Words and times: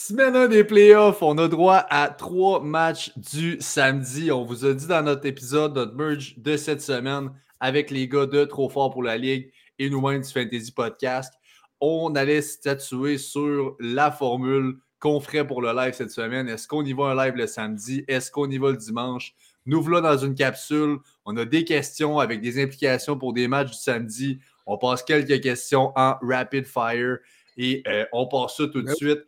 Semaine 0.00 0.36
1 0.36 0.48
des 0.48 0.62
playoffs, 0.62 1.22
on 1.22 1.36
a 1.38 1.48
droit 1.48 1.84
à 1.90 2.08
trois 2.08 2.62
matchs 2.62 3.10
du 3.16 3.56
samedi. 3.58 4.30
On 4.30 4.44
vous 4.44 4.64
a 4.64 4.72
dit 4.72 4.86
dans 4.86 5.02
notre 5.02 5.26
épisode, 5.26 5.74
notre 5.74 5.92
merge 5.96 6.38
de 6.38 6.56
cette 6.56 6.80
semaine 6.80 7.32
avec 7.58 7.90
les 7.90 8.06
gars 8.06 8.26
de 8.26 8.44
Trop 8.44 8.68
Fort 8.68 8.92
pour 8.92 9.02
la 9.02 9.16
Ligue 9.16 9.50
et 9.80 9.90
nous-mêmes 9.90 10.22
du 10.22 10.28
Fantasy 10.28 10.70
Podcast, 10.70 11.34
on 11.80 12.14
allait 12.14 12.42
statuer 12.42 13.18
sur 13.18 13.76
la 13.80 14.12
formule 14.12 14.76
qu'on 15.00 15.18
ferait 15.20 15.44
pour 15.44 15.60
le 15.60 15.72
live 15.74 15.94
cette 15.94 16.12
semaine. 16.12 16.48
Est-ce 16.48 16.68
qu'on 16.68 16.84
y 16.84 16.92
va 16.92 17.06
un 17.06 17.16
live 17.16 17.34
le 17.34 17.48
samedi? 17.48 18.04
Est-ce 18.06 18.30
qu'on 18.30 18.48
y 18.48 18.56
va 18.56 18.70
le 18.70 18.76
dimanche? 18.76 19.34
Nous 19.66 19.82
voilà 19.82 20.14
dans 20.14 20.24
une 20.24 20.36
capsule. 20.36 20.98
On 21.24 21.36
a 21.36 21.44
des 21.44 21.64
questions 21.64 22.20
avec 22.20 22.40
des 22.40 22.62
implications 22.62 23.18
pour 23.18 23.32
des 23.32 23.48
matchs 23.48 23.72
du 23.72 23.78
samedi. 23.78 24.38
On 24.64 24.78
passe 24.78 25.02
quelques 25.02 25.42
questions 25.42 25.92
en 25.96 26.14
rapid 26.22 26.66
fire 26.66 27.18
et 27.56 27.82
euh, 27.88 28.04
on 28.12 28.28
passe 28.28 28.58
ça 28.58 28.68
tout 28.68 28.80
de 28.80 28.94
suite. 28.94 29.24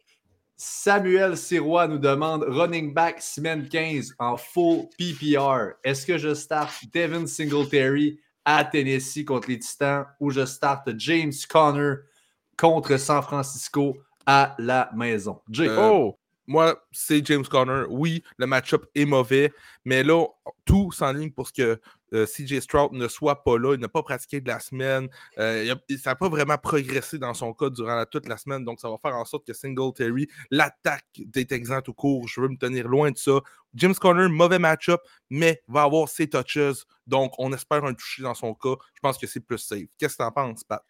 Samuel 0.63 1.39
Sirois 1.39 1.89
nous 1.89 1.97
demande 1.97 2.45
running 2.47 2.93
back 2.93 3.23
semaine 3.23 3.67
15 3.67 4.15
en 4.19 4.37
full 4.37 4.91
PPR. 4.99 5.71
Est-ce 5.83 6.05
que 6.05 6.19
je 6.19 6.35
starte 6.35 6.85
Devin 6.93 7.27
Singletary 7.27 8.21
à 8.45 8.63
Tennessee 8.67 9.25
contre 9.25 9.49
les 9.49 9.59
Titans 9.59 10.05
ou 10.21 10.31
je 10.31 10.45
starte 10.45 10.91
James 10.99 11.33
Conner 11.49 11.95
contre 12.59 12.99
San 12.99 13.23
Francisco 13.23 13.97
à 14.27 14.55
la 14.59 14.91
maison? 14.95 15.41
Euh, 15.61 15.77
oh! 15.81 16.19
Moi, 16.51 16.85
c'est 16.91 17.25
James 17.27 17.45
Conner. 17.45 17.85
Oui, 17.89 18.25
le 18.37 18.45
match-up 18.45 18.85
est 18.97 19.05
mauvais, 19.05 19.53
mais 19.85 20.03
là, 20.03 20.27
tout 20.65 20.91
s'enligne 20.91 21.31
pour 21.31 21.47
ce 21.47 21.53
que 21.53 21.81
euh, 22.13 22.27
CJ 22.27 22.59
Stroud 22.59 22.91
ne 22.91 23.07
soit 23.07 23.45
pas 23.45 23.57
là. 23.57 23.75
Il 23.75 23.81
n'a 23.81 23.89
pas 23.89 24.03
pratiqué 24.03 24.41
de 24.41 24.49
la 24.49 24.59
semaine. 24.59 25.09
Euh, 25.39 25.73
ça 26.03 26.11
n'a 26.11 26.17
pas 26.17 26.29
vraiment 26.29 26.59
progressé 26.59 27.19
dans 27.19 27.35
son 27.35 27.55
cas 27.55 27.71
durant 27.71 28.05
toute 28.05 28.27
la 28.27 28.37
semaine. 28.37 28.65
Donc, 28.65 28.81
ça 28.81 28.91
va 28.91 28.97
faire 29.01 29.15
en 29.15 29.25
sorte 29.25 29.47
que 29.47 29.53
Singletary, 29.53 30.27
l'attaque 30.51 31.21
des 31.25 31.47
Texans 31.47 31.83
tout 31.83 31.95
court, 31.95 32.27
je 32.27 32.41
veux 32.41 32.49
me 32.49 32.57
tenir 32.57 32.89
loin 32.89 33.13
de 33.13 33.17
ça. 33.17 33.39
James 33.75 33.95
Conner, 33.95 34.27
mauvais 34.27 34.59
match-up, 34.59 35.01
mais 35.31 35.63
va 35.69 35.85
avoir 35.85 36.09
ses 36.09 36.29
touches. 36.29 36.85
Donc, 37.07 37.33
on 37.39 37.53
espère 37.53 37.85
un 37.85 37.95
toucher 37.95 38.25
dans 38.25 38.35
son 38.35 38.55
cas. 38.55 38.75
Je 38.95 39.01
pense 39.01 39.19
que 39.19 39.29
c'est 39.29 39.39
plus 39.39 39.59
safe. 39.59 39.87
Qu'est-ce 39.99 40.17
que 40.17 40.25
tu 40.25 40.27
en 40.27 40.33
penses, 40.33 40.65
Pat? 40.65 40.83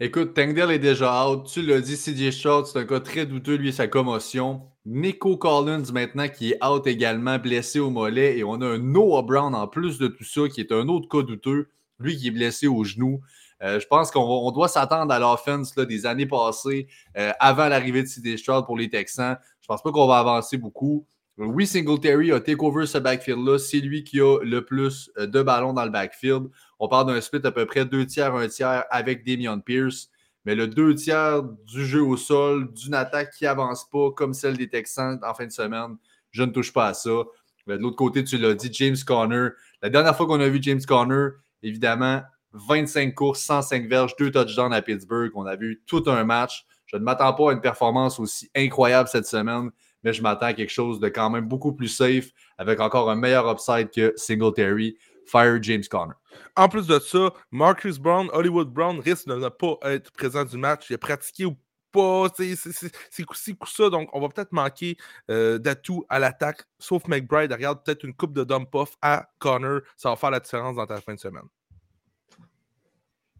Écoute, 0.00 0.32
Tangdale 0.32 0.70
est 0.70 0.78
déjà 0.78 1.28
out. 1.28 1.46
Tu 1.46 1.60
l'as 1.60 1.82
dit, 1.82 1.98
CJ 1.98 2.30
Stroud, 2.30 2.64
c'est 2.64 2.78
un 2.78 2.86
cas 2.86 3.00
très 3.00 3.26
douteux, 3.26 3.56
lui, 3.56 3.70
sa 3.70 3.86
commotion. 3.86 4.70
Nico 4.86 5.36
Collins, 5.38 5.92
maintenant, 5.92 6.28
qui 6.28 6.52
est 6.52 6.64
out 6.64 6.86
également, 6.86 7.38
blessé 7.38 7.78
au 7.78 7.90
mollet. 7.90 8.38
Et 8.38 8.44
on 8.44 8.60
a 8.60 8.66
un 8.66 8.78
Noah 8.78 9.22
Brown 9.22 9.54
en 9.54 9.66
plus 9.66 9.98
de 9.98 10.08
tout 10.08 10.24
ça, 10.24 10.48
qui 10.48 10.60
est 10.60 10.72
un 10.72 10.88
autre 10.88 11.08
cas 11.08 11.22
douteux. 11.22 11.68
Lui 11.98 12.16
qui 12.16 12.28
est 12.28 12.32
blessé 12.32 12.66
au 12.66 12.84
genou. 12.84 13.20
Euh, 13.62 13.80
je 13.80 13.86
pense 13.86 14.10
qu'on 14.10 14.50
doit 14.50 14.68
s'attendre 14.68 15.12
à 15.12 15.18
l'offense 15.18 15.74
des 15.74 16.06
années 16.06 16.26
passées, 16.26 16.88
euh, 17.16 17.32
avant 17.40 17.68
l'arrivée 17.68 18.02
de 18.02 18.08
CJ 18.08 18.36
Stroud 18.36 18.66
pour 18.66 18.76
les 18.76 18.90
Texans. 18.90 19.38
Je 19.62 19.66
pense 19.66 19.82
pas 19.82 19.90
qu'on 19.90 20.06
va 20.06 20.18
avancer 20.18 20.58
beaucoup. 20.58 21.06
Oui, 21.38 21.66
Singletary 21.66 22.30
a 22.30 22.40
take 22.40 22.60
over 22.60 22.86
ce 22.86 22.98
backfield-là. 22.98 23.58
C'est 23.58 23.80
lui 23.80 24.04
qui 24.04 24.20
a 24.20 24.38
le 24.42 24.64
plus 24.64 25.10
euh, 25.18 25.26
de 25.26 25.42
ballons 25.42 25.72
dans 25.72 25.84
le 25.84 25.90
backfield. 25.90 26.48
On 26.78 26.88
parle 26.88 27.06
d'un 27.06 27.20
split 27.20 27.40
à 27.44 27.50
peu 27.50 27.64
près 27.64 27.84
deux 27.84 28.06
tiers, 28.06 28.34
un 28.34 28.48
tiers 28.48 28.84
avec 28.90 29.24
Damian 29.26 29.60
Pierce. 29.60 30.10
Mais 30.44 30.54
le 30.54 30.68
deux 30.68 30.94
tiers 30.94 31.42
du 31.42 31.86
jeu 31.86 32.02
au 32.02 32.16
sol, 32.16 32.72
d'une 32.72 32.94
attaque 32.94 33.30
qui 33.32 33.46
avance 33.46 33.88
pas 33.88 34.10
comme 34.12 34.34
celle 34.34 34.56
des 34.56 34.68
Texans 34.68 35.18
en 35.22 35.34
fin 35.34 35.46
de 35.46 35.52
semaine, 35.52 35.96
je 36.30 36.42
ne 36.42 36.50
touche 36.50 36.72
pas 36.72 36.88
à 36.88 36.94
ça. 36.94 37.22
de 37.66 37.74
l'autre 37.74 37.96
côté, 37.96 38.24
tu 38.24 38.36
l'as 38.36 38.54
dit, 38.54 38.70
James 38.72 38.96
Conner. 39.06 39.48
La 39.80 39.88
dernière 39.88 40.16
fois 40.16 40.26
qu'on 40.26 40.40
a 40.40 40.48
vu 40.48 40.58
James 40.62 40.82
Conner, 40.86 41.28
évidemment, 41.62 42.22
25 42.52 43.14
courses, 43.14 43.40
105 43.40 43.88
verges, 43.88 44.14
deux 44.16 44.30
touchdowns 44.30 44.72
à 44.72 44.82
Pittsburgh. 44.82 45.30
On 45.34 45.46
a 45.46 45.56
vu 45.56 45.82
tout 45.86 46.04
un 46.06 46.24
match. 46.24 46.66
Je 46.86 46.96
ne 46.96 47.02
m'attends 47.02 47.32
pas 47.32 47.50
à 47.50 47.52
une 47.54 47.60
performance 47.60 48.20
aussi 48.20 48.50
incroyable 48.54 49.08
cette 49.08 49.26
semaine, 49.26 49.70
mais 50.02 50.12
je 50.12 50.22
m'attends 50.22 50.46
à 50.46 50.52
quelque 50.52 50.70
chose 50.70 51.00
de 51.00 51.08
quand 51.08 51.30
même 51.30 51.48
beaucoup 51.48 51.72
plus 51.72 51.88
safe, 51.88 52.30
avec 52.58 52.80
encore 52.80 53.10
un 53.10 53.16
meilleur 53.16 53.50
upside 53.50 53.90
que 53.90 54.12
Singletary. 54.16 54.96
Fire 55.26 55.62
James 55.62 55.84
Conner. 55.90 56.14
En 56.56 56.68
plus 56.68 56.86
de 56.86 56.98
ça, 56.98 57.32
Marcus 57.50 57.98
Brown, 57.98 58.28
Hollywood 58.32 58.68
Brown 58.68 59.00
risque 59.00 59.26
de 59.26 59.34
ne 59.34 59.48
pas 59.48 59.78
être 59.84 60.10
présent 60.12 60.44
du 60.44 60.56
match. 60.56 60.86
Il 60.90 60.94
a 60.94 60.98
pratiqué 60.98 61.44
ou 61.44 61.56
pas. 61.92 62.28
C'est 62.36 63.24
coup 63.24 63.66
ça. 63.66 63.90
Donc, 63.90 64.08
on 64.12 64.20
va 64.20 64.28
peut-être 64.28 64.52
manquer 64.52 64.96
euh, 65.30 65.58
d'atouts 65.58 66.04
à 66.08 66.18
l'attaque. 66.18 66.62
Sauf 66.78 67.06
McBride, 67.06 67.52
regarde 67.52 67.82
peut-être 67.84 68.04
une 68.04 68.14
coupe 68.14 68.34
de 68.34 68.44
dump-off 68.44 68.96
à 69.00 69.28
Connor. 69.38 69.80
Ça 69.96 70.10
va 70.10 70.16
faire 70.16 70.30
la 70.30 70.40
différence 70.40 70.76
dans 70.76 70.86
ta 70.86 71.00
fin 71.00 71.14
de 71.14 71.20
semaine. 71.20 71.48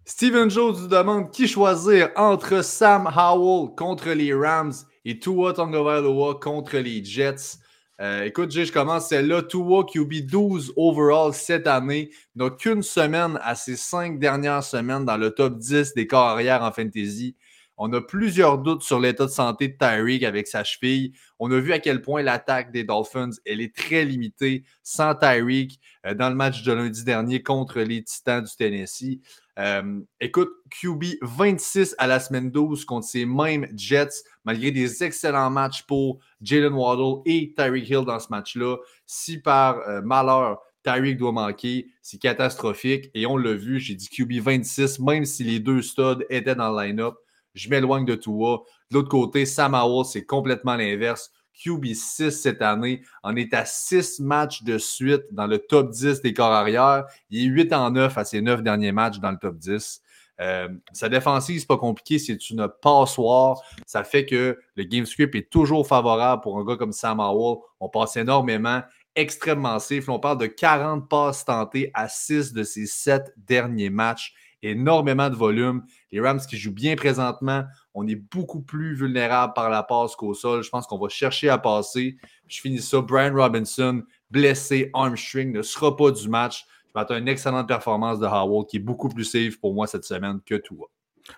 Steven 0.06 0.50
Jones 0.50 0.76
nous 0.82 0.86
demande 0.86 1.30
qui 1.30 1.48
choisir 1.48 2.10
entre 2.14 2.62
Sam 2.62 3.06
Howell 3.06 3.74
contre 3.74 4.10
les 4.10 4.34
Rams 4.34 4.74
et 5.06 5.18
Tua 5.18 5.54
Tagovailoa 5.54 6.34
contre 6.34 6.76
les 6.76 7.02
Jets. 7.02 7.58
Euh, 8.00 8.24
écoute, 8.24 8.50
je 8.50 8.72
commence 8.72 9.08
celle-là. 9.08 9.42
Tua 9.42 9.84
QB 9.84 10.26
12 10.26 10.72
overall 10.76 11.32
cette 11.32 11.66
année. 11.66 12.10
n'a 12.34 12.50
qu'une 12.50 12.82
semaine 12.82 13.38
à 13.42 13.54
ses 13.54 13.76
cinq 13.76 14.18
dernières 14.18 14.64
semaines 14.64 15.04
dans 15.04 15.16
le 15.16 15.30
top 15.30 15.58
10 15.58 15.94
des 15.94 16.06
carrières 16.06 16.62
en 16.62 16.72
fantasy. 16.72 17.36
On 17.76 17.92
a 17.92 18.00
plusieurs 18.00 18.58
doutes 18.58 18.82
sur 18.82 19.00
l'état 19.00 19.26
de 19.26 19.30
santé 19.30 19.68
de 19.68 19.76
Tyreek 19.76 20.22
avec 20.22 20.46
sa 20.46 20.62
cheville. 20.62 21.12
On 21.40 21.50
a 21.50 21.58
vu 21.58 21.72
à 21.72 21.80
quel 21.80 22.02
point 22.02 22.22
l'attaque 22.22 22.70
des 22.70 22.84
Dolphins, 22.84 23.30
elle 23.44 23.60
est 23.60 23.74
très 23.74 24.04
limitée 24.04 24.64
sans 24.84 25.14
Tyreek 25.14 25.80
euh, 26.06 26.14
dans 26.14 26.28
le 26.28 26.36
match 26.36 26.62
de 26.62 26.72
lundi 26.72 27.04
dernier 27.04 27.42
contre 27.42 27.80
les 27.80 28.02
Titans 28.04 28.44
du 28.44 28.56
Tennessee. 28.56 29.20
Euh, 29.58 30.00
écoute, 30.20 30.50
QB 30.70 31.04
26 31.22 31.94
à 31.98 32.06
la 32.06 32.18
semaine 32.18 32.50
12 32.50 32.84
contre 32.84 33.06
ces 33.06 33.24
mêmes 33.24 33.68
Jets, 33.76 34.24
malgré 34.44 34.70
des 34.70 35.04
excellents 35.04 35.50
matchs 35.50 35.82
pour 35.82 36.18
Jalen 36.40 36.72
Waddle 36.72 37.22
et 37.24 37.54
Tyreek 37.56 37.88
Hill 37.88 38.04
dans 38.04 38.18
ce 38.18 38.28
match-là. 38.30 38.76
Si 39.06 39.38
par 39.38 39.78
euh, 39.88 40.02
malheur, 40.02 40.60
Tyreek 40.82 41.16
doit 41.16 41.32
manquer, 41.32 41.86
c'est 42.02 42.18
catastrophique. 42.18 43.10
Et 43.14 43.26
on 43.26 43.36
l'a 43.36 43.54
vu, 43.54 43.78
j'ai 43.78 43.94
dit 43.94 44.08
QB 44.08 44.40
26, 44.40 44.98
même 44.98 45.24
si 45.24 45.44
les 45.44 45.60
deux 45.60 45.82
studs 45.82 46.24
étaient 46.30 46.54
dans 46.54 46.72
le 46.72 46.86
line-up, 46.86 47.14
je 47.54 47.68
m'éloigne 47.68 48.04
de 48.04 48.16
Tua. 48.16 48.64
De 48.90 48.96
l'autre 48.96 49.08
côté, 49.08 49.46
Sam 49.46 49.74
Howell, 49.74 50.04
c'est 50.04 50.24
complètement 50.24 50.76
l'inverse. 50.76 51.32
QB 51.62 51.94
6 51.94 52.30
cette 52.30 52.62
année. 52.62 53.02
On 53.22 53.36
est 53.36 53.54
à 53.54 53.64
6 53.64 54.20
matchs 54.20 54.62
de 54.62 54.78
suite 54.78 55.22
dans 55.30 55.46
le 55.46 55.58
top 55.58 55.90
10 55.90 56.22
des 56.22 56.34
corps 56.34 56.52
arrière. 56.52 57.04
Il 57.30 57.44
est 57.44 57.48
8 57.48 57.72
en 57.72 57.90
9 57.90 58.18
à 58.18 58.24
ses 58.24 58.40
9 58.40 58.62
derniers 58.62 58.92
matchs 58.92 59.18
dans 59.18 59.30
le 59.30 59.38
top 59.38 59.56
10. 59.56 60.02
Euh, 60.40 60.68
sa 60.92 61.08
défensive, 61.08 61.60
c'est 61.60 61.66
pas 61.66 61.76
compliqué, 61.76 62.18
c'est 62.18 62.50
une 62.50 62.68
passoire. 62.82 63.62
Ça 63.86 64.04
fait 64.04 64.26
que 64.26 64.58
le 64.74 64.84
game 64.84 65.06
script 65.06 65.34
est 65.34 65.50
toujours 65.50 65.86
favorable 65.86 66.42
pour 66.42 66.58
un 66.58 66.64
gars 66.64 66.76
comme 66.76 66.92
Sam 66.92 67.20
Howell. 67.20 67.58
On 67.80 67.88
passe 67.88 68.16
énormément, 68.16 68.82
extrêmement 69.14 69.78
safe. 69.78 70.08
On 70.08 70.18
parle 70.18 70.38
de 70.38 70.46
40 70.46 71.08
passes 71.08 71.44
tentées 71.44 71.90
à 71.94 72.08
6 72.08 72.52
de 72.52 72.64
ses 72.64 72.86
7 72.86 73.32
derniers 73.36 73.90
matchs. 73.90 74.34
Énormément 74.62 75.28
de 75.28 75.36
volume. 75.36 75.84
Les 76.10 76.20
Rams 76.20 76.40
qui 76.40 76.56
jouent 76.56 76.72
bien 76.72 76.96
présentement, 76.96 77.64
on 77.94 78.06
est 78.08 78.16
beaucoup 78.16 78.60
plus 78.60 78.94
vulnérable 78.94 79.52
par 79.54 79.70
la 79.70 79.82
passe 79.82 80.16
qu'au 80.16 80.34
sol. 80.34 80.62
Je 80.62 80.68
pense 80.68 80.86
qu'on 80.86 80.98
va 80.98 81.08
chercher 81.08 81.48
à 81.48 81.58
passer. 81.58 82.16
Je 82.48 82.60
finis 82.60 82.80
ça. 82.80 83.00
Brian 83.00 83.34
Robinson, 83.34 84.02
blessé, 84.30 84.90
armstring, 84.92 85.52
ne 85.52 85.62
sera 85.62 85.96
pas 85.96 86.10
du 86.10 86.28
match. 86.28 86.66
Je 86.88 86.92
m'attends 86.94 87.14
à 87.14 87.18
une 87.18 87.28
excellente 87.28 87.68
performance 87.68 88.18
de 88.18 88.26
Howell 88.26 88.66
qui 88.66 88.76
est 88.76 88.80
beaucoup 88.80 89.08
plus 89.08 89.24
safe 89.24 89.58
pour 89.60 89.74
moi 89.74 89.86
cette 89.86 90.04
semaine 90.04 90.40
que 90.44 90.56
toi. 90.56 90.88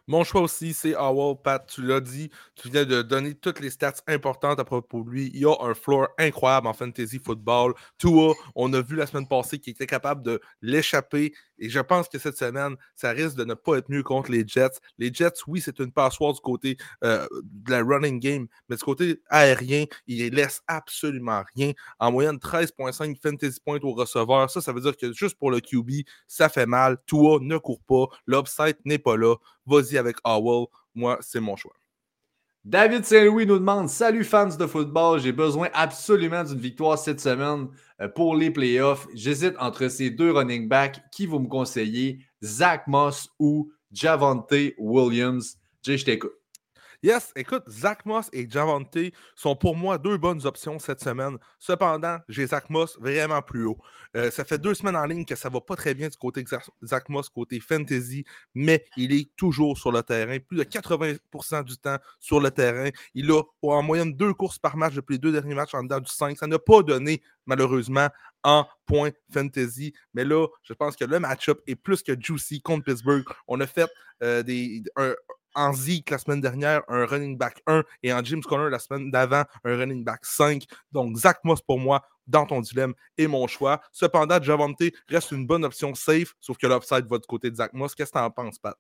Mon 0.07 0.25
choix 0.25 0.43
aussi, 0.43 0.73
c'est 0.73 0.95
Howell. 0.95 1.37
Pat, 1.43 1.65
tu 1.67 1.83
l'as 1.83 2.01
dit, 2.01 2.31
tu 2.55 2.69
viens 2.69 2.85
de 2.85 3.03
donner 3.03 3.35
toutes 3.35 3.61
les 3.61 3.71
stats 3.71 4.03
importantes 4.09 4.59
à 4.59 4.65
propos 4.65 5.03
de 5.05 5.11
lui. 5.11 5.31
Il 5.35 5.47
a 5.47 5.55
un 5.61 5.75
floor 5.75 6.09
incroyable 6.19 6.67
en 6.67 6.73
fantasy 6.73 7.19
football. 7.19 7.75
Tua, 7.99 8.35
on 8.55 8.73
a 8.73 8.81
vu 8.81 8.97
la 8.97 9.07
semaine 9.07 9.29
passée 9.29 9.59
qu'il 9.59 9.73
était 9.73 9.87
capable 9.87 10.23
de 10.23 10.41
l'échapper. 10.61 11.33
Et 11.59 11.69
je 11.69 11.81
pense 11.81 12.09
que 12.09 12.19
cette 12.19 12.37
semaine, 12.37 12.77
ça 12.95 13.11
risque 13.11 13.37
de 13.37 13.45
ne 13.45 13.55
pas 13.55 13.77
être 13.77 13.89
mieux 13.89 14.03
contre 14.03 14.31
les 14.31 14.47
Jets. 14.47 14.79
Les 14.99 15.13
Jets, 15.13 15.43
oui, 15.47 15.61
c'est 15.61 15.79
une 15.79 15.93
passoire 15.93 16.33
du 16.33 16.41
côté 16.41 16.77
euh, 17.05 17.27
de 17.43 17.71
la 17.71 17.83
running 17.83 18.21
game, 18.21 18.47
mais 18.69 18.77
du 18.77 18.83
côté 18.83 19.23
aérien, 19.29 19.85
il 20.07 20.35
laisse 20.35 20.63
absolument 20.67 21.43
rien. 21.55 21.73
En 21.99 22.13
moyenne, 22.13 22.37
13,5 22.37 23.21
fantasy 23.21 23.61
points 23.61 23.79
au 23.83 23.93
receveur. 23.93 24.51
Ça, 24.51 24.61
ça 24.61 24.73
veut 24.73 24.81
dire 24.81 24.97
que 24.97 25.13
juste 25.13 25.39
pour 25.39 25.51
le 25.51 25.61
QB, 25.61 26.07
ça 26.27 26.49
fait 26.49 26.67
mal. 26.67 26.99
Tua 27.07 27.39
ne 27.41 27.59
court 27.59 27.83
pas. 27.87 28.07
L'upside 28.27 28.79
n'est 28.85 28.99
pas 28.99 29.17
là. 29.17 29.37
Vas-y 29.67 29.99
avec 29.99 30.17
Howell. 30.25 30.67
Moi, 30.95 31.19
c'est 31.21 31.41
mon 31.41 31.57
choix. 31.57 31.75
David 32.67 33.05
Saint-Louis 33.05 33.47
nous 33.47 33.61
demande 33.61 33.89
Salut 33.89 34.25
fans 34.25 34.49
de 34.49 34.67
football, 34.67 35.21
j'ai 35.21 35.31
besoin 35.31 35.69
absolument 35.73 36.43
d'une 36.43 36.59
victoire 36.59 36.99
cette 36.99 37.21
semaine 37.21 37.69
pour 38.15 38.37
les 38.37 38.51
playoffs. 38.51 39.07
J'hésite 39.15 39.55
entre 39.59 39.89
ces 39.89 40.11
deux 40.11 40.33
running 40.33 40.69
backs. 40.69 41.01
Qui 41.13 41.27
vous 41.27 41.39
me 41.39 41.49
conseillez? 41.49 42.19
Zach 42.43 42.87
Moss 42.87 43.29
ou 43.39 43.71
Javante 43.93 44.53
Williams? 44.79 45.57
Jay, 45.83 45.97
je. 45.99 46.05
Yes, 47.07 47.31
écoute, 47.37 47.63
Zach 47.69 48.05
Moss 48.05 48.29
et 48.33 48.51
Javante 48.51 48.99
sont 49.37 49.55
pour 49.55 49.77
moi 49.77 49.97
deux 49.97 50.17
bonnes 50.17 50.45
options 50.45 50.81
cette 50.81 51.01
semaine. 51.01 51.39
Cependant, 51.57 52.19
j'ai 52.29 52.49
Zach 52.49 52.69
Moss 52.69 52.99
vraiment 52.99 53.41
plus 53.43 53.65
haut. 53.65 53.79
Euh, 54.17 54.29
ça 54.33 54.45
fait 54.45 54.59
deux 54.59 54.75
semaines 54.75 54.97
en 54.97 55.05
ligne 55.05 55.25
que 55.25 55.37
ça 55.37 55.49
va 55.49 55.61
pas 55.61 55.77
très 55.77 55.95
bien 55.95 56.09
du 56.09 56.17
côté 56.17 56.45
Zach 56.83 57.09
Moss, 57.09 57.29
côté 57.29 57.61
fantasy, 57.61 58.25
mais 58.57 58.85
il 58.97 59.13
est 59.13 59.31
toujours 59.37 59.79
sur 59.79 59.93
le 59.93 60.03
terrain, 60.03 60.37
plus 60.41 60.59
de 60.59 60.65
80% 60.65 61.63
du 61.63 61.79
temps 61.79 61.99
sur 62.19 62.41
le 62.41 62.51
terrain. 62.51 62.91
Il 63.15 63.31
a 63.31 63.41
en 63.63 63.83
moyenne 63.85 64.13
deux 64.13 64.35
courses 64.35 64.59
par 64.59 64.77
match 64.77 64.95
depuis 64.95 65.13
les 65.13 65.21
deux 65.21 65.31
derniers 65.31 65.55
matchs 65.55 65.75
en 65.75 65.85
dedans 65.85 66.01
du 66.01 66.11
5. 66.11 66.37
Ça 66.37 66.49
n'a 66.49 66.59
pas 66.59 66.83
donné, 66.83 67.23
malheureusement, 67.47 68.09
en 68.43 68.67
point 68.85 69.11
fantasy. 69.33 69.95
Mais 70.13 70.25
là, 70.25 70.49
je 70.65 70.73
pense 70.73 70.97
que 70.97 71.05
le 71.05 71.21
match-up 71.21 71.61
est 71.69 71.77
plus 71.77 72.03
que 72.03 72.21
juicy 72.21 72.61
contre 72.61 72.83
Pittsburgh. 72.87 73.25
On 73.47 73.61
a 73.61 73.67
fait 73.69 73.89
euh, 74.25 74.43
des, 74.43 74.83
en 75.57 75.73
Zeke 75.73 76.11
la 76.11 76.19
semaine 76.19 76.41
dernière, 76.41 76.83
un 76.89 77.05
running 77.07 77.37
back 77.37 77.63
1 77.67 77.83
et 78.03 78.13
en 78.13 78.23
James 78.23 78.43
Conner 78.43 78.71
la 78.71 78.79
semaine 78.79 79.11
d'avant, 79.11 79.43
un 79.65 79.77
running 79.77 80.05
back 80.05 80.25
5. 80.25 80.63
Donc, 80.93 81.17
Zach 81.17 81.39
Moss 81.43 81.61
pour 81.63 81.81
moi, 81.81 82.03
dans 82.27 82.47
ton 82.47 82.61
dilemme, 82.61 82.95
est 83.19 83.27
mon 83.27 83.47
choix. 83.47 83.81
Cependant, 83.93 84.41
Javante 84.41 84.85
reste 85.09 85.33
une 85.33 85.47
bonne 85.47 85.65
option 85.65 85.95
safe, 85.95 86.35
sauf 86.41 86.57
que 86.59 86.67
l'upside 86.67 87.07
va 87.09 87.19
du 87.19 87.27
côté 87.27 87.51
de 87.51 87.57
Zach 87.57 87.73
Moss. 87.73 87.95
Qu'est-ce 87.95 88.13
que 88.13 88.19
tu 88.19 88.25
en 88.25 88.31
penses, 88.31 88.59
Pat? 88.59 88.77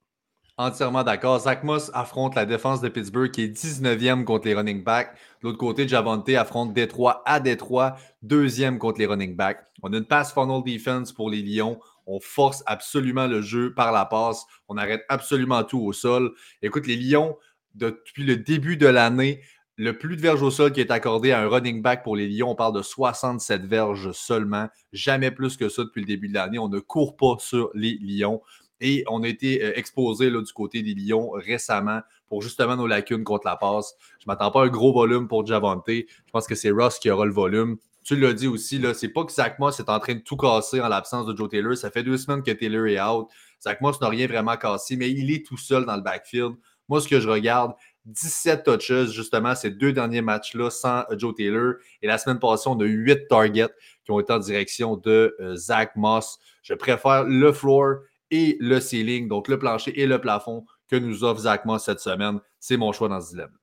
Entièrement 0.59 1.05
d'accord. 1.05 1.39
Zach 1.41 1.65
Moss 1.65 1.91
affronte 1.93 2.35
la 2.35 2.47
défense 2.47 2.81
de 2.81 2.89
Pittsburgh 2.89 3.31
qui 3.31 3.43
est 3.43 3.49
19e 3.49 4.25
contre 4.25 4.47
les 4.47 4.55
running 4.55 4.83
backs. 4.83 5.13
De 5.43 5.49
l'autre 5.49 5.59
côté, 5.59 5.87
Javante 5.87 6.31
affronte 6.31 6.73
Détroit 6.73 7.23
à 7.27 7.41
Détroit, 7.41 7.97
deuxième 8.23 8.79
contre 8.79 8.99
les 8.99 9.05
running 9.05 9.37
backs. 9.37 9.63
On 9.83 9.93
a 9.93 9.99
une 9.99 10.07
pass 10.07 10.33
funnel 10.33 10.63
defense 10.65 11.13
pour 11.13 11.29
les 11.29 11.43
Lions. 11.43 11.79
On 12.07 12.21
force 12.21 12.63
absolument 12.67 13.27
le 13.27 13.43
jeu 13.43 13.75
par 13.75 13.93
la 13.93 14.05
passe. 14.05 14.45
On 14.69 14.77
arrête 14.77 15.05
absolument 15.09 15.65
tout 15.65 15.81
au 15.81 15.93
sol. 15.93 16.33
Écoute, 16.63 16.87
les 16.87 16.97
Lions, 16.97 17.37
depuis 17.75 18.25
le 18.25 18.37
début 18.37 18.77
de 18.77 18.87
l'année, 18.87 19.43
le 19.77 19.99
plus 19.99 20.17
de 20.17 20.23
verges 20.23 20.43
au 20.43 20.51
sol 20.51 20.73
qui 20.73 20.81
est 20.81 20.91
accordé 20.91 21.33
à 21.33 21.43
un 21.43 21.49
running 21.49 21.83
back 21.83 22.03
pour 22.03 22.17
les 22.17 22.29
Lions, 22.29 22.51
on 22.51 22.55
parle 22.55 22.75
de 22.75 22.83
67 22.83 23.67
verges 23.67 24.13
seulement. 24.13 24.69
Jamais 24.93 25.31
plus 25.31 25.57
que 25.57 25.69
ça 25.69 25.85
depuis 25.85 26.01
le 26.01 26.07
début 26.07 26.29
de 26.29 26.35
l'année. 26.35 26.59
On 26.59 26.69
ne 26.69 26.79
court 26.79 27.17
pas 27.17 27.37
sur 27.39 27.71
les 27.75 27.99
Lions. 28.01 28.41
Et 28.81 29.05
on 29.09 29.23
a 29.23 29.29
été 29.29 29.63
euh, 29.63 29.73
exposé 29.77 30.31
du 30.31 30.53
côté 30.55 30.83
des 30.83 30.95
Lions 30.95 31.31
récemment 31.31 32.01
pour 32.29 32.43
justement 32.43 32.77
nos 32.77 32.87
lacunes 32.87 33.25
contre 33.25 33.47
la 33.47 33.57
passe. 33.57 33.95
Je 34.19 34.25
ne 34.27 34.33
m'attends 34.33 34.51
pas 34.51 34.63
à 34.63 34.65
un 34.65 34.69
gros 34.69 34.93
volume 34.93 35.29
pour 35.29 35.47
Javante. 35.47 35.85
Je 35.89 36.05
pense 36.33 36.47
que 36.47 36.55
c'est 36.55 36.71
Ross 36.71 36.99
qui 36.99 37.11
aura 37.11 37.25
le 37.25 37.33
volume 37.33 37.79
tu 38.07 38.15
l'as 38.15 38.33
dit 38.33 38.47
aussi, 38.47 38.79
là, 38.79 38.95
c'est 38.95 39.09
pas 39.09 39.25
que 39.25 39.33
Zach 39.33 39.59
Moss 39.59 39.81
est 39.81 39.89
en 39.89 39.99
train 39.99 40.15
de 40.15 40.21
tout 40.21 40.37
casser 40.37 40.81
en 40.81 40.87
l'absence 40.87 41.27
de 41.27 41.37
Joe 41.37 41.49
Taylor. 41.49 41.77
Ça 41.77 41.91
fait 41.91 42.05
deux 42.05 42.17
semaines 42.17 42.45
que 42.45 42.53
Taylor 42.53 42.87
est 42.87 43.01
out. 43.01 43.27
Zach 43.61 43.81
Moss 43.81 44.01
n'a 44.01 44.09
rien 44.09 44.29
vraiment 44.29 44.57
cassé, 44.57 44.97
mais 44.97 45.11
il 45.11 45.33
est 45.33 45.45
tout 45.45 45.57
seul 45.57 45.85
dans 45.85 45.97
le 45.97 46.03
backfield. 46.03 46.55
Moi, 46.89 47.01
ce 47.01 47.09
que 47.09 47.19
je 47.19 47.29
regarde, 47.29 47.73
17 48.05 48.63
touches, 48.63 49.11
justement, 49.11 49.57
ces 49.57 49.71
deux 49.71 49.93
derniers 49.93 50.23
matchs-là 50.23 50.71
sans 50.71 51.03
Joe 51.19 51.35
Taylor. 51.35 51.75
Et 52.01 52.07
la 52.07 52.17
semaine 52.17 52.39
passée, 52.39 52.69
on 52.69 52.79
a 52.79 52.85
eu 52.85 52.95
8 52.95 53.27
targets 53.29 53.75
qui 54.05 54.13
ont 54.13 54.21
été 54.21 54.33
en 54.33 54.39
direction 54.39 54.97
de 54.97 55.35
euh, 55.41 55.57
Zach 55.57 55.97
Moss. 55.97 56.39
Je 56.63 56.75
préfère 56.75 57.25
le 57.25 57.53
floor 57.53 57.97
et 58.31 58.57
le 58.61 58.79
ceiling, 58.79 59.27
donc 59.27 59.49
le 59.49 59.59
plancher 59.59 60.01
et 60.01 60.07
le 60.07 60.21
plafond 60.21 60.65
que 60.89 60.95
nous 60.95 61.25
offre 61.25 61.41
Zach 61.41 61.65
Moss 61.65 61.83
cette 61.83 61.99
semaine. 61.99 62.39
C'est 62.61 62.77
mon 62.77 62.93
choix 62.93 63.09
dans 63.09 63.21
ce 63.21 63.31
dilemme. 63.31 63.59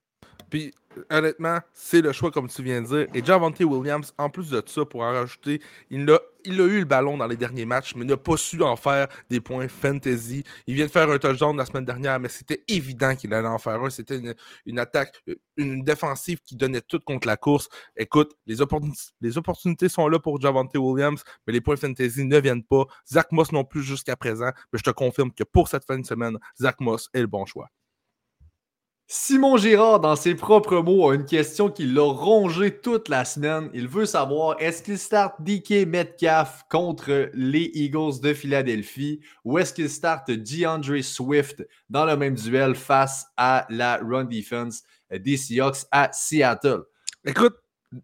Puis, 0.54 0.72
honnêtement, 1.10 1.58
c'est 1.74 2.02
le 2.02 2.12
choix, 2.12 2.30
comme 2.30 2.48
tu 2.48 2.62
viens 2.62 2.84
de 2.84 2.86
dire. 2.86 3.08
Et 3.16 3.26
Javante 3.26 3.60
Williams, 3.60 4.14
en 4.20 4.30
plus 4.30 4.52
de 4.52 4.62
ça, 4.64 4.86
pour 4.86 5.02
en 5.02 5.12
rajouter, 5.12 5.60
il 5.90 6.08
a, 6.12 6.20
il 6.46 6.62
a 6.62 6.66
eu 6.66 6.78
le 6.82 6.86
ballon 6.86 7.18
dans 7.18 7.26
les 7.26 7.38
derniers 7.38 7.66
matchs, 7.66 7.96
mais 7.96 8.06
n'a 8.06 8.18
pas 8.18 8.38
su 8.38 8.62
en 8.62 8.76
faire 8.76 9.08
des 9.32 9.42
points 9.42 9.68
fantasy. 9.68 10.44
Il 10.68 10.76
vient 10.76 10.86
de 10.86 10.92
faire 10.92 11.10
un 11.10 11.18
touchdown 11.18 11.58
la 11.58 11.66
semaine 11.66 11.86
dernière, 11.86 12.20
mais 12.20 12.30
c'était 12.30 12.64
évident 12.68 13.16
qu'il 13.16 13.34
allait 13.34 13.48
en 13.48 13.58
faire 13.58 13.84
un. 13.84 13.90
C'était 13.90 14.22
une, 14.68 14.78
attaque, 14.78 15.24
une 15.58 15.82
défensive 15.82 16.40
qui 16.46 16.56
donnait 16.56 16.82
tout 16.82 17.00
contre 17.00 17.28
la 17.28 17.36
course. 17.36 17.68
Écoute, 17.98 18.36
les, 18.46 18.62
opportunités, 18.62 19.90
sont 19.90 20.08
là 20.08 20.20
pour 20.20 20.40
Javante 20.40 20.76
Williams, 20.76 21.24
mais 21.48 21.54
les 21.54 21.62
points 21.62 21.78
fantasy 21.78 22.26
ne 22.26 22.40
viennent 22.40 22.64
pas. 22.64 22.86
Zach 23.12 23.32
Moss 23.32 23.52
non 23.52 23.64
plus 23.64 23.82
jusqu'à 23.82 24.16
présent, 24.16 24.52
mais 24.72 24.78
je 24.78 24.84
te 24.84 24.92
confirme 24.92 25.32
que 25.32 25.46
pour 25.46 25.68
cette 25.68 25.86
fin 25.86 25.98
de 25.98 26.06
semaine, 26.06 26.38
Zach 26.62 26.80
Moss 26.80 27.10
est 27.16 27.22
le 27.22 27.28
bon 27.28 27.44
choix. 27.48 27.72
Simon 29.08 29.58
Girard, 29.58 30.00
dans 30.00 30.16
ses 30.16 30.34
propres 30.34 30.78
mots, 30.78 31.10
a 31.10 31.16
une 31.16 31.26
question 31.26 31.70
qui 31.70 31.86
l'a 31.86 32.02
rongé 32.02 32.80
toute 32.80 33.10
la 33.10 33.26
semaine. 33.26 33.70
Il 33.74 33.88
veut 33.88 34.06
savoir 34.06 34.56
est-ce 34.60 34.82
qu'il 34.82 34.98
start 34.98 35.36
DK 35.42 35.86
Metcalf 35.86 36.64
contre 36.70 37.30
les 37.34 37.70
Eagles 37.74 38.22
de 38.22 38.34
Philadelphie 38.34 39.20
ou 39.44 39.60
est-ce 39.60 39.74
qu'il 39.74 39.90
start 39.90 40.32
DeAndre 40.32 41.04
Swift 41.04 41.68
dans 41.90 42.06
le 42.06 42.16
même 42.16 42.36
duel 42.36 42.76
face 42.76 43.28
à 43.38 43.68
la 43.70 43.98
run 43.98 44.24
defense 44.24 44.84
des 45.12 45.38
Seahawks 45.38 45.86
à 45.92 46.10
Seattle? 46.12 46.84
Écoute, 47.26 47.56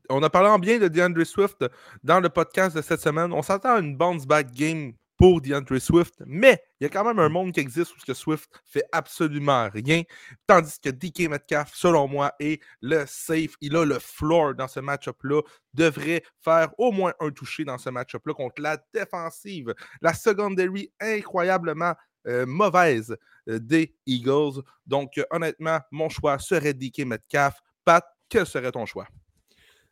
on 0.10 0.22
a 0.22 0.30
parlé 0.30 0.50
en 0.50 0.60
bien 0.60 0.80
de 0.80 0.90
DeAndre 0.90 1.26
Swift 1.26 1.66
dans 2.04 2.20
le 2.20 2.30
podcast 2.30 2.76
de 2.76 2.82
cette 2.82 3.02
semaine. 3.02 3.34
On 3.34 3.42
s'attend 3.42 3.76
à 3.76 3.80
une 3.80 3.98
bounce 3.98 4.28
back 4.28 4.52
game 4.52 4.94
pour 5.20 5.42
DeAndre 5.42 5.80
Swift, 5.82 6.24
mais 6.26 6.64
il 6.80 6.86
y 6.86 6.88
a 6.88 6.90
quand 6.90 7.04
même 7.04 7.20
un 7.20 7.28
mm. 7.28 7.34
monde 7.34 7.52
qui 7.52 7.60
existe 7.60 7.92
où 7.94 8.14
Swift 8.14 8.50
fait 8.66 8.86
absolument 8.94 9.70
rien, 9.70 10.04
tandis 10.48 10.80
que 10.80 10.90
DK 10.90 11.30
Metcalf, 11.30 11.72
selon 11.76 12.08
moi, 12.08 12.34
est 12.40 12.62
le 12.82 13.04
safe. 13.06 13.56
Il 13.60 13.76
a 13.76 13.86
le 13.86 14.00
floor 14.00 14.56
dans 14.56 14.70
ce 14.70 14.80
match-up-là, 14.80 15.42
devrait 15.74 16.24
faire 16.40 16.70
au 16.78 16.94
moins 16.94 17.14
un 17.20 17.32
toucher 17.32 17.66
dans 17.66 17.78
ce 17.78 17.90
match-up-là 17.90 18.34
contre 18.34 18.62
la 18.62 18.78
défensive. 18.94 19.76
La 20.02 20.14
secondary 20.14 20.90
incroyablement 21.02 21.94
euh, 22.26 22.46
mauvaise 22.46 23.16
euh, 23.50 23.60
des 23.60 23.94
Eagles. 24.06 24.62
Donc, 24.86 25.20
honnêtement, 25.32 25.80
mon 25.92 26.08
choix 26.08 26.40
serait 26.40 26.74
DK 26.74 27.00
Metcalf. 27.00 27.56
Pat, 27.84 28.06
quel 28.30 28.46
serait 28.46 28.72
ton 28.72 28.86
choix? 28.86 29.08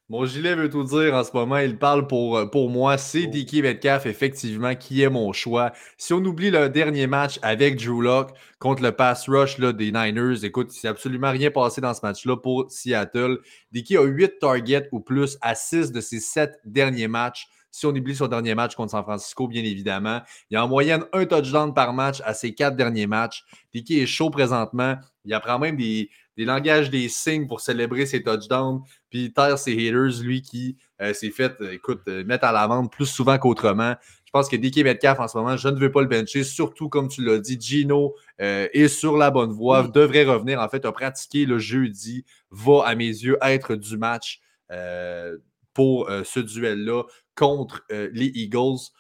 Mon 0.10 0.26
gilet 0.26 0.56
veut 0.56 0.70
tout 0.70 0.86
dire 0.86 1.14
en 1.14 1.24
ce 1.26 1.32
moment. 1.34 1.58
Il 1.58 1.78
parle 1.78 2.08
pour, 2.08 2.38
euh, 2.38 2.46
pour 2.46 2.70
moi. 2.70 2.98
C'est 2.98 3.26
oh. 3.28 3.30
DK 3.30 3.62
Metcalf, 3.62 4.06
effectivement, 4.06 4.74
qui 4.74 5.02
est 5.02 5.10
mon 5.10 5.34
choix. 5.34 5.74
Si 5.98 6.14
on 6.14 6.24
oublie 6.24 6.50
le 6.50 6.70
dernier 6.70 7.08
match 7.08 7.40
avec 7.42 7.76
Drew 7.76 8.02
Locke 8.02 8.32
contre 8.58 8.84
le 8.84 8.94
pass 8.94 9.28
rush 9.28 9.58
là, 9.58 9.74
des 9.74 9.92
Niners, 9.92 10.46
écoute, 10.46 10.74
il 10.74 10.80
s'est 10.80 10.88
absolument 10.88 11.32
rien 11.32 11.52
passé 11.52 11.82
dans 11.82 11.94
ce 11.94 12.00
match-là 12.04 12.38
pour 12.38 12.72
Seattle. 12.72 13.40
DK 13.74 13.96
a 13.96 14.04
8 14.04 14.40
targets 14.40 14.88
ou 14.94 15.02
plus 15.02 15.38
à 15.42 15.56
6 15.56 15.92
de 15.92 16.00
ses 16.00 16.22
7 16.22 16.54
derniers 16.64 17.10
matchs. 17.10 17.48
Si 17.70 17.86
on 17.86 17.90
oublie 17.90 18.16
son 18.16 18.28
dernier 18.28 18.56
match 18.56 18.76
contre 18.76 18.92
San 18.92 19.04
Francisco, 19.04 19.46
bien 19.50 19.64
évidemment. 19.64 20.22
Il 20.50 20.54
y 20.54 20.58
a 20.58 20.64
en 20.64 20.70
moyenne 20.70 21.04
un 21.12 21.26
touchdown 21.26 21.74
par 21.74 21.92
match 21.92 22.22
à 22.24 22.34
ses 22.34 22.56
4 22.56 22.78
derniers 22.78 23.08
matchs. 23.08 23.44
DK 23.76 23.92
est 23.92 24.06
chaud 24.06 24.30
présentement. 24.30 24.96
Il 25.26 25.34
apprend 25.34 25.60
même 25.60 25.76
des, 25.76 26.10
des 26.38 26.46
langages 26.46 26.90
des 26.90 27.10
signes 27.10 27.48
pour 27.48 27.60
célébrer 27.62 28.06
ses 28.06 28.22
touchdowns. 28.22 28.82
Puis 29.10 29.34
terre 29.34 29.58
ses 29.58 29.74
haters, 29.74 30.22
lui, 30.22 30.42
qui 30.42 30.78
euh, 31.02 31.14
s'est 31.14 31.32
fait, 31.32 31.60
euh, 31.62 31.74
écoute, 31.74 32.02
euh, 32.08 32.24
mettre 32.24 32.46
à 32.46 32.52
la 32.52 32.68
vente 32.68 32.92
plus 32.92 33.08
souvent 33.08 33.38
qu'autrement. 33.40 33.96
Je 34.26 34.32
pense 34.32 34.48
que 34.48 34.56
DK 34.56 34.84
Metcalf, 34.84 35.20
en 35.20 35.28
ce 35.28 35.38
moment, 35.38 35.58
je 35.58 35.68
ne 35.68 35.80
veux 35.80 35.92
pas 35.92 36.02
le 36.02 36.08
bencher, 36.08 36.44
surtout 36.44 36.90
comme 36.90 37.08
tu 37.08 37.24
l'as 37.24 37.40
dit, 37.40 37.58
Gino 37.60 38.14
est 38.38 38.90
sur 38.90 39.18
la 39.18 39.32
bonne 39.32 39.52
voie, 39.52 39.88
devrait 39.88 40.26
revenir. 40.26 40.60
En 40.60 40.68
fait, 40.68 40.86
a 40.86 40.92
pratiqué 40.92 41.46
le 41.46 41.60
jeudi, 41.60 42.26
va, 42.52 42.84
à 42.86 42.94
mes 42.96 43.06
yeux, 43.06 43.38
être 43.42 43.76
du 43.76 43.98
match 43.98 44.42
pour 45.74 46.10
ce 46.10 46.40
duel-là 46.42 47.04
contre 47.36 47.86
les 47.90 48.32
Eagles. 48.36 48.92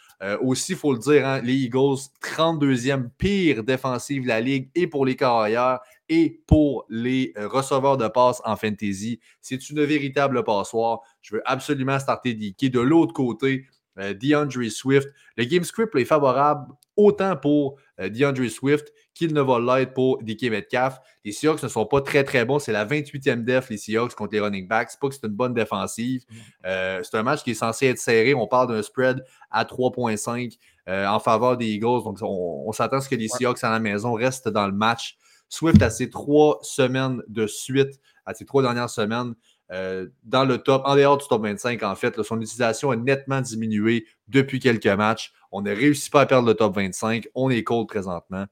aussi, 0.41 0.71
il 0.71 0.77
faut 0.77 0.93
le 0.93 0.99
dire, 0.99 1.27
hein, 1.27 1.41
les 1.43 1.55
Eagles, 1.55 1.97
32e 2.23 3.09
pire 3.17 3.65
défensive 3.65 4.23
de 4.23 4.29
la 4.29 4.39
Ligue 4.39 4.71
et 4.75 4.87
pour 4.87 5.05
les 5.05 5.17
carrières 5.17 5.79
et 6.09 6.41
pour 6.47 6.85
les 6.89 7.33
euh, 7.37 7.47
receveurs 7.47 7.97
de 7.97 8.07
passes 8.07 8.41
en 8.45 8.55
fantasy. 8.55 9.19
C'est 9.41 9.69
une 9.69 9.83
véritable 9.83 10.43
passoire. 10.43 11.01
Je 11.21 11.35
veux 11.35 11.41
absolument 11.45 11.99
starter 11.99 12.33
DK. 12.33 12.71
De 12.71 12.79
l'autre 12.79 13.13
côté, 13.13 13.65
euh, 13.99 14.13
DeAndre 14.13 14.69
Swift. 14.69 15.09
Le 15.35 15.45
game 15.45 15.63
script 15.63 15.95
est 15.95 16.05
favorable 16.05 16.73
autant 16.95 17.35
pour 17.35 17.77
euh, 17.99 18.09
DeAndre 18.09 18.49
Swift 18.49 18.93
qu'il 19.13 19.33
ne 19.33 19.41
va 19.41 19.59
l'être 19.59 19.93
pour 19.93 20.21
DK 20.23 20.43
Metcalf. 20.49 20.99
Les 21.25 21.31
Seahawks 21.31 21.61
ne 21.63 21.67
sont 21.67 21.85
pas 21.85 22.01
très 22.01 22.23
très 22.23 22.45
bons. 22.45 22.59
C'est 22.59 22.71
la 22.71 22.85
28e 22.85 23.43
def, 23.43 23.69
les 23.69 23.77
Seahawks 23.77 24.13
contre 24.15 24.33
les 24.33 24.39
running 24.39 24.67
backs. 24.67 24.91
C'est 24.91 24.99
pas 24.99 25.09
que 25.09 25.15
c'est 25.15 25.25
une 25.25 25.33
bonne 25.33 25.53
défensive. 25.53 26.23
Mm. 26.29 27.03
c'est 27.03 27.17
un 27.17 27.23
match 27.23 27.43
qui 27.43 27.51
est 27.51 27.55
censé 27.55 27.87
être 27.87 27.97
serré. 27.97 28.33
On 28.33 28.47
parle 28.47 28.67
d'un 28.67 28.81
spread 28.83 29.23
à 29.49 29.65
3.5 29.65 30.57
en 30.87 31.19
faveur 31.19 31.57
des 31.57 31.65
Eagles. 31.65 32.03
Donc 32.03 32.19
on, 32.21 32.71
s'attend 32.71 32.97
à 32.97 33.01
ce 33.01 33.09
que 33.09 33.15
les 33.15 33.27
Seahawks 33.27 33.63
à 33.63 33.71
la 33.71 33.79
maison 33.79 34.13
restent 34.13 34.49
dans 34.49 34.67
le 34.67 34.73
match. 34.73 35.17
Swift 35.49 35.81
à 35.81 35.89
ses 35.89 36.09
trois 36.09 36.59
semaines 36.61 37.21
de 37.27 37.47
suite, 37.47 37.99
à 38.25 38.33
ses 38.33 38.45
trois 38.45 38.61
dernières 38.61 38.89
semaines, 38.89 39.33
euh, 39.71 40.07
dans 40.23 40.45
le 40.45 40.59
top, 40.59 40.81
en 40.85 40.95
dehors 40.95 41.17
du 41.17 41.27
top 41.27 41.43
25, 41.43 41.83
en 41.83 41.95
fait, 41.95 42.21
son 42.23 42.39
utilisation 42.39 42.91
a 42.91 42.95
nettement 42.95 43.41
diminué 43.41 44.05
depuis 44.27 44.59
quelques 44.59 44.87
matchs. 44.87 45.33
On 45.51 45.61
ne 45.61 45.71
réussit 45.71 46.11
pas 46.11 46.21
à 46.21 46.25
perdre 46.25 46.47
le 46.47 46.53
top 46.53 46.75
25. 46.75 47.27
On 47.35 47.49
est 47.49 47.63
cold 47.63 47.87
présentement. 47.87 48.45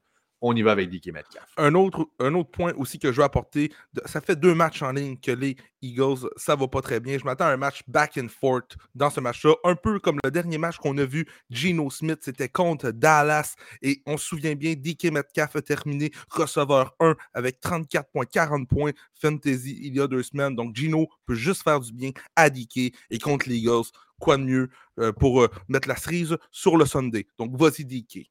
On 0.47 0.55
y 0.55 0.61
va 0.61 0.73
avec 0.73 0.91
DK 0.91 1.07
Metcalf. 1.07 1.49
Un 1.57 1.73
autre, 1.73 2.07
un 2.19 2.35
autre 2.35 2.51
point 2.51 2.71
aussi 2.77 2.99
que 2.99 3.11
je 3.11 3.17
veux 3.17 3.23
apporter, 3.23 3.71
ça 4.05 4.21
fait 4.21 4.35
deux 4.35 4.53
matchs 4.53 4.83
en 4.83 4.91
ligne 4.91 5.17
que 5.17 5.31
les 5.31 5.55
Eagles, 5.81 6.29
ça 6.37 6.55
va 6.55 6.67
pas 6.67 6.81
très 6.81 6.99
bien. 6.99 7.17
Je 7.17 7.25
m'attends 7.25 7.45
à 7.45 7.49
un 7.49 7.57
match 7.57 7.81
back 7.87 8.19
and 8.21 8.27
forth 8.29 8.77
dans 8.93 9.09
ce 9.09 9.19
match-là, 9.19 9.55
un 9.63 9.75
peu 9.75 9.99
comme 9.99 10.19
le 10.23 10.29
dernier 10.29 10.59
match 10.59 10.77
qu'on 10.77 10.97
a 10.99 11.05
vu, 11.05 11.27
Geno 11.49 11.89
Smith, 11.89 12.19
c'était 12.21 12.47
contre 12.47 12.91
Dallas, 12.91 13.55
et 13.81 14.03
on 14.05 14.17
se 14.17 14.27
souvient 14.27 14.53
bien, 14.53 14.75
DK 14.75 15.05
Metcalf 15.05 15.55
a 15.55 15.61
terminé 15.63 16.11
receveur 16.29 16.95
1 16.99 17.15
avec 17.33 17.59
34,40 17.61 18.67
points 18.67 18.91
fantasy 19.19 19.79
il 19.81 19.95
y 19.95 19.99
a 19.99 20.07
deux 20.07 20.21
semaines. 20.21 20.55
Donc 20.55 20.75
Gino 20.75 21.07
peut 21.25 21.35
juste 21.35 21.63
faire 21.63 21.79
du 21.79 21.91
bien 21.91 22.11
à 22.35 22.51
DK, 22.51 22.93
et 23.09 23.17
contre 23.19 23.49
les 23.49 23.57
Eagles, 23.57 23.89
quoi 24.19 24.37
de 24.37 24.43
mieux 24.43 24.69
euh, 24.99 25.11
pour 25.11 25.41
euh, 25.41 25.49
mettre 25.67 25.87
la 25.87 25.95
cerise 25.95 26.37
sur 26.51 26.77
le 26.77 26.85
Sunday. 26.85 27.25
Donc 27.39 27.57
vas-y 27.57 27.83
DK. 27.83 28.29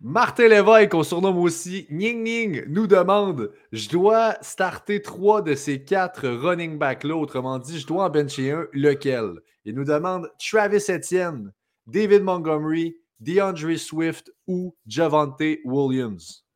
Martin 0.00 0.46
Lévesque, 0.46 0.92
qu'on 0.92 1.02
surnomme 1.02 1.38
aussi 1.38 1.88
Ning 1.90 2.22
Ning, 2.22 2.64
nous 2.68 2.86
demande 2.86 3.52
Je 3.72 3.88
dois 3.88 4.36
starter 4.42 5.02
trois 5.02 5.42
de 5.42 5.56
ces 5.56 5.82
quatre 5.82 6.28
running 6.28 6.78
backs-là. 6.78 7.16
Autrement 7.16 7.58
dit, 7.58 7.80
je 7.80 7.86
dois 7.86 8.04
en 8.04 8.10
bencher 8.10 8.52
un, 8.52 8.68
lequel? 8.72 9.40
Il 9.64 9.74
nous 9.74 9.84
demande 9.84 10.30
Travis 10.38 10.84
Etienne, 10.88 11.52
David 11.88 12.22
Montgomery, 12.22 12.96
DeAndre 13.18 13.76
Swift 13.76 14.30
ou 14.46 14.76
Javante 14.86 15.58
Williams? 15.64 16.46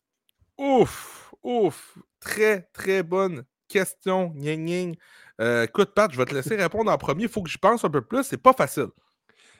Ouf, 0.56 1.34
ouf, 1.42 1.98
très, 2.20 2.68
très 2.72 3.02
bonne 3.02 3.42
question, 3.66 4.32
Ning 4.36 4.64
Ning. 4.64 4.96
Euh, 5.40 5.64
écoute, 5.64 5.94
Pat, 5.96 6.12
je 6.12 6.16
vais 6.16 6.26
te 6.26 6.34
laisser 6.34 6.54
répondre 6.54 6.92
en 6.92 6.96
premier. 6.96 7.24
Il 7.24 7.28
faut 7.28 7.42
que 7.42 7.50
je 7.50 7.58
pense 7.58 7.84
un 7.84 7.90
peu 7.90 8.02
plus. 8.02 8.22
C'est 8.22 8.36
pas 8.36 8.52
facile. 8.52 8.86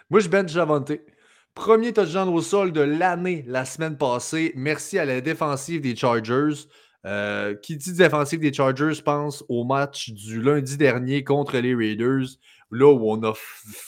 Moi, 0.09 0.21
je 0.21 0.29
bench 0.29 0.51
Javante. 0.51 0.93
Premier 1.55 1.93
touchdown 1.93 2.31
au 2.31 2.41
sol 2.41 2.73
de 2.73 2.81
l'année 2.81 3.45
la 3.47 3.65
semaine 3.67 3.99
passée. 3.99 4.53
Merci 4.57 4.99
à 4.99 5.05
la 5.05 5.21
défensive 5.21 5.83
des 5.83 5.95
Chargers. 5.95 6.67
Euh, 7.05 7.57
qui 7.57 7.77
dit 7.77 7.95
défensive 7.95 8.39
des 8.39 8.53
Chargers 8.53 9.03
pense 9.05 9.45
au 9.49 9.65
match 9.65 10.11
du 10.11 10.41
lundi 10.41 10.77
dernier 10.77 11.25
contre 11.25 11.59
les 11.59 11.75
Raiders, 11.75 12.29
là 12.71 12.93
où 12.93 13.11
on 13.11 13.21
a 13.25 13.33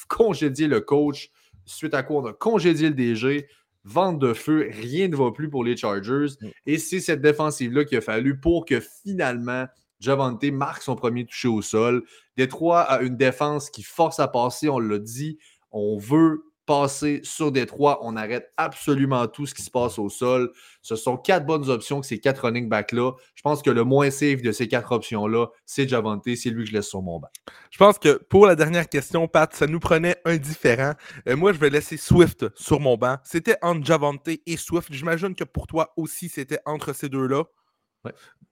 congédié 0.08 0.66
le 0.66 0.80
coach, 0.80 1.30
suite 1.64 1.94
à 1.94 2.02
quoi 2.02 2.22
on 2.22 2.26
a 2.26 2.32
congédié 2.32 2.88
le 2.88 2.94
DG. 2.94 3.46
Vente 3.84 4.18
de 4.18 4.32
feu, 4.32 4.68
rien 4.72 5.08
ne 5.08 5.14
va 5.14 5.30
plus 5.30 5.48
pour 5.48 5.62
les 5.62 5.76
Chargers. 5.76 6.34
Mm. 6.40 6.48
Et 6.66 6.78
c'est 6.78 7.00
cette 7.00 7.20
défensive-là 7.20 7.84
qu'il 7.84 7.98
a 7.98 8.00
fallu 8.00 8.40
pour 8.40 8.64
que 8.64 8.80
finalement 8.80 9.66
Javante 10.00 10.44
marque 10.44 10.82
son 10.82 10.96
premier 10.96 11.24
touché 11.24 11.48
au 11.48 11.62
sol. 11.62 12.02
Détroit 12.36 12.80
a 12.80 13.00
une 13.02 13.16
défense 13.16 13.70
qui 13.70 13.82
force 13.82 14.18
à 14.20 14.28
passer, 14.28 14.68
on 14.68 14.78
l'a 14.78 14.98
dit. 14.98 15.38
On 15.70 15.98
veut 15.98 16.44
passer 16.66 17.20
sur 17.22 17.52
Détroit. 17.52 17.98
On 18.02 18.16
arrête 18.16 18.50
absolument 18.56 19.26
tout 19.26 19.46
ce 19.46 19.54
qui 19.54 19.62
se 19.62 19.70
passe 19.70 19.98
au 19.98 20.08
sol. 20.08 20.52
Ce 20.82 20.96
sont 20.96 21.16
quatre 21.16 21.46
bonnes 21.46 21.68
options 21.70 22.00
que 22.00 22.06
ces 22.06 22.20
quatre 22.20 22.44
running 22.44 22.68
backs-là. 22.68 23.12
Je 23.34 23.42
pense 23.42 23.62
que 23.62 23.70
le 23.70 23.84
moins 23.84 24.10
safe 24.10 24.42
de 24.42 24.52
ces 24.52 24.68
quatre 24.68 24.92
options-là, 24.92 25.46
c'est 25.66 25.88
Javante. 25.88 26.22
C'est 26.36 26.50
lui 26.50 26.64
que 26.64 26.70
je 26.70 26.74
laisse 26.74 26.88
sur 26.88 27.02
mon 27.02 27.20
banc. 27.20 27.28
Je 27.70 27.78
pense 27.78 27.98
que 27.98 28.22
pour 28.28 28.46
la 28.46 28.56
dernière 28.56 28.88
question, 28.88 29.28
Pat, 29.28 29.52
ça 29.54 29.66
nous 29.66 29.80
prenait 29.80 30.16
un 30.24 30.36
différent. 30.36 30.92
Euh, 31.28 31.36
moi, 31.36 31.52
je 31.52 31.58
vais 31.58 31.70
laisser 31.70 31.96
Swift 31.96 32.46
sur 32.56 32.80
mon 32.80 32.96
banc. 32.96 33.16
C'était 33.24 33.56
entre 33.62 33.84
Javante 33.84 34.28
et 34.28 34.56
Swift. 34.56 34.88
J'imagine 34.92 35.34
que 35.34 35.44
pour 35.44 35.66
toi 35.66 35.92
aussi, 35.96 36.28
c'était 36.28 36.60
entre 36.66 36.92
ces 36.92 37.08
deux-là. 37.08 37.44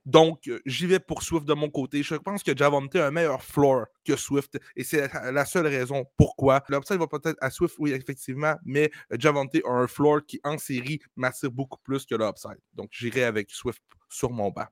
Donc, 0.05 0.47
euh, 0.47 0.59
j'y 0.65 0.85
vais 0.85 0.99
pour 0.99 1.23
Swift 1.23 1.45
de 1.45 1.53
mon 1.53 1.69
côté. 1.69 2.03
Je 2.03 2.15
pense 2.15 2.43
que 2.43 2.55
Javante 2.55 2.95
a 2.95 3.07
un 3.07 3.11
meilleur 3.11 3.41
floor 3.41 3.85
que 4.03 4.15
Swift 4.15 4.59
et 4.75 4.83
c'est 4.83 5.09
la 5.31 5.45
seule 5.45 5.67
raison 5.67 6.05
pourquoi. 6.17 6.63
L'upside 6.69 6.97
va 6.97 7.07
peut-être 7.07 7.37
à 7.41 7.49
Swift, 7.49 7.75
oui, 7.79 7.91
effectivement, 7.91 8.55
mais 8.65 8.91
Javante 9.11 9.55
a 9.65 9.69
un 9.69 9.87
floor 9.87 10.21
qui, 10.25 10.39
en 10.43 10.57
série, 10.57 10.99
m'attire 11.15 11.51
beaucoup 11.51 11.79
plus 11.83 12.05
que 12.05 12.15
l'upside. 12.15 12.59
Donc, 12.73 12.89
j'irai 12.91 13.23
avec 13.23 13.49
Swift 13.51 13.81
sur 14.09 14.31
mon 14.31 14.49
banc. 14.51 14.67